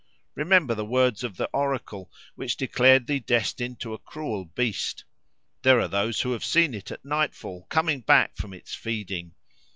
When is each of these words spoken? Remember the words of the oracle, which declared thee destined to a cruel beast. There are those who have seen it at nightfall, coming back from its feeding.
Remember 0.33 0.73
the 0.73 0.83
words 0.83 1.23
of 1.23 1.37
the 1.37 1.47
oracle, 1.53 2.11
which 2.33 2.57
declared 2.57 3.05
thee 3.05 3.19
destined 3.19 3.79
to 3.81 3.93
a 3.93 3.99
cruel 3.99 4.45
beast. 4.45 5.03
There 5.61 5.79
are 5.79 5.87
those 5.87 6.21
who 6.21 6.31
have 6.31 6.43
seen 6.43 6.73
it 6.73 6.89
at 6.89 7.05
nightfall, 7.05 7.67
coming 7.69 7.99
back 8.01 8.35
from 8.35 8.51
its 8.51 8.73
feeding. 8.73 9.35